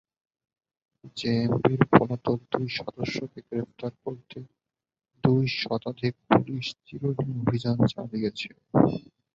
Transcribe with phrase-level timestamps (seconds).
[1.17, 4.39] জেএমবির পলাতক দুই সদস্যকে গ্রেপ্তার করতে
[5.23, 8.49] দুই শতাধিক পুলিশ চিরুনি অভিযান চালিয়েছে।